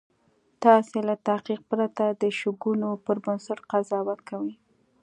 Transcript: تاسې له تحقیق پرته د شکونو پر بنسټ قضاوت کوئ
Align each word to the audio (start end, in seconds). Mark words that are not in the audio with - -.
تاسې 0.63 0.97
له 1.07 1.15
تحقیق 1.27 1.61
پرته 1.71 2.05
د 2.09 2.23
شکونو 2.39 2.89
پر 3.05 3.17
بنسټ 3.25 3.59
قضاوت 3.71 4.19
کوئ 4.29 4.53